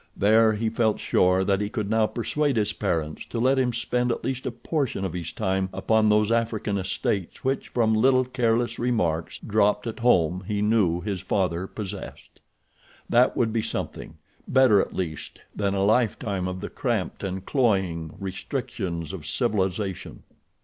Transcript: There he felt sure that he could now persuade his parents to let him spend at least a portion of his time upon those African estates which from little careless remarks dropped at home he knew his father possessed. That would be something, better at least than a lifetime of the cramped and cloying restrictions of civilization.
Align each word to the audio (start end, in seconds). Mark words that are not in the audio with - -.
There 0.17 0.53
he 0.53 0.67
felt 0.71 0.99
sure 0.99 1.43
that 1.43 1.61
he 1.61 1.69
could 1.69 1.87
now 1.87 2.07
persuade 2.07 2.55
his 2.57 2.73
parents 2.73 3.23
to 3.25 3.37
let 3.37 3.59
him 3.59 3.71
spend 3.71 4.11
at 4.11 4.23
least 4.23 4.47
a 4.47 4.51
portion 4.51 5.05
of 5.05 5.13
his 5.13 5.31
time 5.31 5.69
upon 5.71 6.09
those 6.09 6.31
African 6.31 6.79
estates 6.79 7.43
which 7.43 7.67
from 7.67 7.93
little 7.93 8.25
careless 8.25 8.79
remarks 8.79 9.37
dropped 9.37 9.85
at 9.85 9.99
home 9.99 10.43
he 10.47 10.59
knew 10.59 11.01
his 11.01 11.21
father 11.21 11.67
possessed. 11.67 12.39
That 13.09 13.37
would 13.37 13.53
be 13.53 13.61
something, 13.61 14.17
better 14.47 14.81
at 14.81 14.95
least 14.95 15.37
than 15.55 15.75
a 15.75 15.83
lifetime 15.85 16.47
of 16.47 16.61
the 16.61 16.69
cramped 16.71 17.23
and 17.23 17.45
cloying 17.45 18.15
restrictions 18.17 19.13
of 19.13 19.27
civilization. 19.27 20.23